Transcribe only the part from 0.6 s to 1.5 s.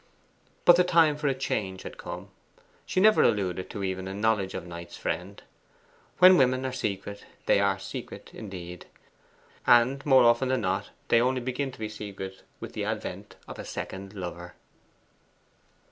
But the time for a